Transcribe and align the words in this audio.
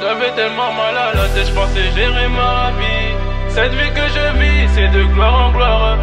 J'avais 0.00 0.32
tellement 0.34 0.72
mal 0.72 0.96
à 0.96 1.14
la 1.14 1.28
tête, 1.28 1.46
je 1.46 1.54
pensais 1.54 1.90
gérer 1.94 2.28
ma 2.28 2.72
vie. 2.78 3.14
Cette 3.48 3.72
vie 3.72 3.90
que 3.90 4.06
je 4.16 4.38
vis, 4.38 4.68
c'est 4.74 4.88
de 4.88 5.04
gloire 5.14 5.46
en 5.46 5.52
gloire. 5.52 5.98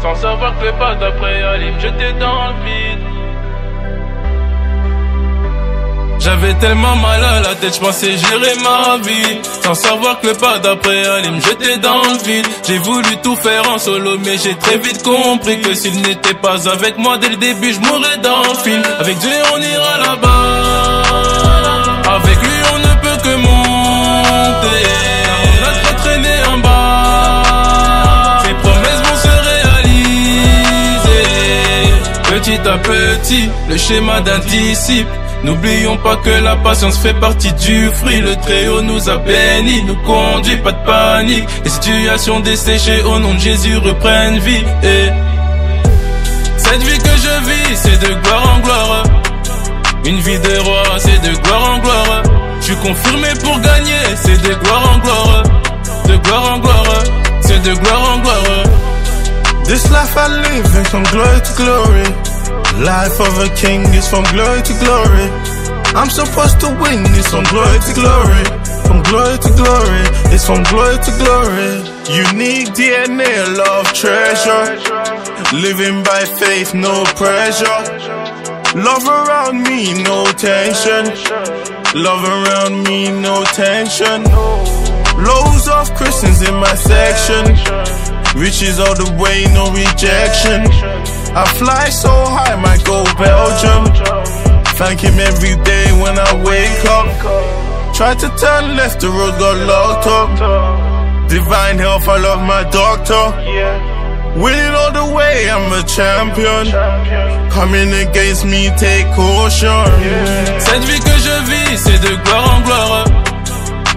Sans 0.00 0.14
savoir 0.14 0.54
que 0.58 0.70
pas 0.78 0.94
d'après 0.94 1.42
me 1.72 1.78
jeter 1.78 2.12
dans 2.18 2.48
le 2.48 2.54
vide. 2.64 3.13
J'avais 6.24 6.54
tellement 6.54 6.96
mal 6.96 7.22
à 7.22 7.40
la 7.40 7.54
tête, 7.54 7.74
je 7.74 7.80
pensais 7.80 8.16
gérer 8.16 8.54
ma 8.62 8.96
vie. 8.96 9.40
Sans 9.62 9.74
savoir 9.74 10.20
que 10.20 10.28
le 10.28 10.32
pas 10.32 10.58
d'après 10.58 11.04
allait 11.04 11.30
me 11.30 11.38
jeter 11.38 11.76
dans 11.76 12.00
le 12.00 12.16
vide. 12.24 12.46
J'ai 12.66 12.78
voulu 12.78 13.16
tout 13.22 13.36
faire 13.36 13.70
en 13.70 13.78
solo, 13.78 14.16
mais 14.24 14.38
j'ai 14.38 14.54
très 14.54 14.78
vite 14.78 15.02
compris 15.02 15.60
que 15.60 15.74
s'il 15.74 16.00
n'était 16.00 16.32
pas 16.32 16.66
avec 16.70 16.96
moi 16.96 17.18
dès 17.18 17.28
le 17.28 17.36
début, 17.36 17.74
je 17.74 17.80
mourrais 17.80 18.16
dans 18.22 18.40
le 18.40 18.54
film. 18.64 18.82
Avec 19.00 19.18
Dieu, 19.18 19.30
on 19.54 19.60
ira 19.60 19.98
là-bas. 19.98 21.02
Avec 22.16 22.38
lui, 22.40 22.58
on 22.72 22.78
ne 22.78 22.94
peut 23.02 23.18
que 23.22 23.36
monter. 23.36 24.86
On 25.60 25.88
a 25.90 25.92
traîné 25.92 26.34
en 26.50 26.58
bas. 26.58 27.42
Ses 28.46 28.54
promesses 28.54 29.02
vont 29.04 29.18
se 29.28 29.34
réaliser. 29.50 31.22
Petit 32.30 32.66
à 32.66 32.78
petit, 32.78 33.50
le 33.68 33.76
schéma 33.76 34.22
d'un 34.22 34.38
disciple. 34.38 35.10
N'oublions 35.44 35.98
pas 35.98 36.16
que 36.16 36.30
la 36.42 36.56
patience 36.56 36.98
fait 36.98 37.12
partie 37.20 37.52
du 37.52 37.90
fruit. 37.90 38.20
Le 38.20 38.34
Très-Haut 38.36 38.80
nous 38.80 39.10
a 39.10 39.18
bénis, 39.18 39.82
nous 39.84 39.96
conduit, 39.96 40.56
pas 40.56 40.72
de 40.72 40.84
panique. 40.86 41.44
Les 41.62 41.70
situations 41.70 42.40
desséchées 42.40 43.02
au 43.02 43.18
nom 43.18 43.34
de 43.34 43.38
Jésus 43.38 43.76
reprennent 43.76 44.38
vie. 44.38 44.64
Et 44.82 45.08
cette 46.56 46.82
vie 46.82 46.98
que 46.98 47.14
je 47.24 47.50
vis, 47.50 47.76
c'est 47.76 48.00
de 48.00 48.14
gloire 48.22 48.56
en 48.56 48.60
gloire. 48.60 49.04
Une 50.06 50.20
vie 50.20 50.38
de 50.38 50.58
roi, 50.60 50.82
c'est 50.98 51.20
de 51.28 51.36
gloire 51.42 51.74
en 51.74 51.78
gloire. 51.78 52.22
Je 52.60 52.64
suis 52.64 52.76
confirmé 52.76 53.28
pour 53.42 53.60
gagner, 53.60 54.02
c'est 54.16 54.40
de 54.48 54.54
gloire 54.54 54.92
en 54.94 54.98
gloire. 54.98 55.42
De 56.08 56.16
gloire 56.16 56.54
en 56.54 56.58
gloire, 56.58 57.04
c'est 57.42 57.62
de 57.62 57.74
gloire 57.74 58.14
en 58.14 58.18
gloire. 58.20 58.64
This 59.64 59.90
life 59.90 60.16
I 60.16 60.28
live 60.42 60.76
in 60.76 60.84
from 60.84 61.02
glory 61.04 61.40
to 61.42 61.52
glory. 61.62 62.33
Life 62.82 63.20
of 63.20 63.38
a 63.38 63.48
king 63.54 63.82
is 63.94 64.08
from 64.08 64.24
glory 64.34 64.62
to 64.62 64.74
glory. 64.82 65.28
I'm 65.94 66.10
supposed 66.10 66.58
to 66.60 66.68
win, 66.82 67.06
it's 67.14 67.30
from 67.30 67.44
glory 67.44 67.78
to 67.78 67.92
glory. 67.94 68.44
From 68.86 69.02
glory 69.06 69.38
to 69.38 69.50
glory, 69.54 70.04
it's 70.34 70.44
from 70.44 70.62
glory 70.64 70.98
to 70.98 71.12
glory. 71.22 71.72
Unique 72.10 72.68
DNA, 72.74 73.56
love, 73.56 73.86
treasure. 73.94 74.64
Living 75.54 76.02
by 76.02 76.24
faith, 76.24 76.74
no 76.74 77.04
pressure. 77.14 77.80
Love 78.74 79.06
around 79.06 79.62
me, 79.62 80.02
no 80.02 80.26
tension. 80.34 81.14
Love 81.94 82.24
around 82.24 82.82
me, 82.82 83.08
no 83.22 83.44
tension. 83.54 84.24
Loads 85.22 85.68
of 85.68 85.94
Christians 85.94 86.42
in 86.42 86.54
my 86.54 86.74
section. 86.74 87.54
Riches 88.34 88.80
all 88.80 88.96
the 88.96 89.10
way, 89.22 89.46
no 89.54 89.70
rejection. 89.70 91.23
I 91.36 91.44
fly 91.58 91.88
so 91.90 92.10
high, 92.10 92.56
might 92.56 92.84
go 92.84 93.02
Belgium. 93.18 93.82
Thank 94.78 95.00
him 95.00 95.18
every 95.18 95.56
day 95.64 95.86
when 96.00 96.18
I 96.18 96.30
wake 96.44 96.84
up. 96.96 97.06
Try 97.94 98.14
to 98.14 98.28
turn 98.36 98.76
left, 98.76 99.00
the 99.00 99.08
road 99.08 99.38
got 99.38 99.56
locked 99.66 100.06
up. 100.06 101.28
Divine 101.28 101.78
health, 101.78 102.06
I 102.08 102.18
love 102.18 102.42
my 102.42 102.62
doctor. 102.70 103.24
Winning 104.40 104.74
all 104.74 104.92
the 104.92 105.14
way, 105.14 105.48
I'm 105.50 105.72
a 105.72 105.82
champion? 105.86 106.64
Coming 107.50 107.92
against 107.92 108.44
me, 108.44 108.70
take 108.78 109.06
caution. 109.14 109.84
Cette 110.58 110.84
vie 110.84 111.00
que 111.00 111.16
je 111.26 111.36
vis, 111.50 111.78
c'est 111.78 112.00
de 112.02 112.14
gloire 112.24 112.54
en 112.54 112.60
gloire. 112.62 113.04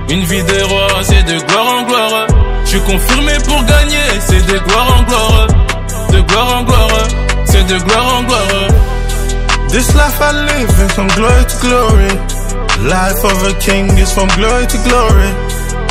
Une 0.10 0.24
vie 0.24 0.44
de 0.44 0.64
roi, 0.64 0.88
c'est 1.04 1.24
de 1.24 1.38
gloire 1.46 1.68
en 1.68 1.84
gloire. 1.84 2.28
Je 2.66 2.70
suis 2.70 2.82
confirmé 2.82 3.34
pour 3.46 3.64
gagner, 3.66 4.08
c'est 4.20 4.46
de 4.46 4.58
gloire 4.60 5.00
en 5.00 5.04
gloire. 5.04 5.48
De 6.12 6.22
gloire 6.22 6.58
en 6.58 6.64
gloire, 6.64 7.08
de 7.68 7.78
gloire 7.84 8.20
en 8.20 8.24
gloire. 8.26 8.68
This 9.70 9.94
life 9.96 10.20
I 10.22 10.32
live 10.48 10.72
is 10.86 10.92
from 10.94 11.08
glory 11.20 11.44
to 11.44 11.58
glory. 11.60 12.14
Life 12.88 13.22
of 13.26 13.38
a 13.44 13.54
king 13.60 13.88
is 13.98 14.12
from 14.14 14.28
glory 14.40 14.66
to 14.68 14.78
glory. 14.88 15.32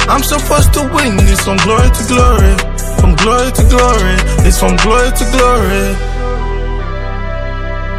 I'm 0.09 0.22
supposed 0.22 0.72
to 0.75 0.82
win, 0.94 1.19
it's 1.28 1.44
from 1.44 1.59
glory 1.59 1.91
to 1.91 2.03
glory. 2.09 2.54
From 3.00 3.15
glory 3.16 3.50
to 3.53 3.62
glory, 3.69 4.16
it's 4.48 4.59
from 4.59 4.76
glory 4.76 5.10
to 5.20 5.25
glory. 5.36 5.86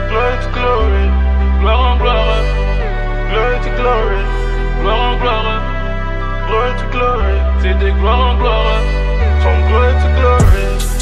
Glory 0.10 0.36
to 0.44 0.50
glory, 0.58 1.06
Gloire 1.62 1.92
en 1.92 1.98
gloire, 2.02 2.42
glory 3.30 3.58
to 3.66 3.72
glory, 3.80 4.22
gloire 4.82 5.14
en 5.14 5.20
gloire. 5.22 5.60
glory 6.48 6.72
to 6.80 6.86
glory. 6.96 7.38
C'est 7.62 7.78
en 7.86 8.38
gloire. 8.40 8.82
From 9.44 9.58
glory 9.70 9.94
to 10.02 10.10
glory. 10.18 10.97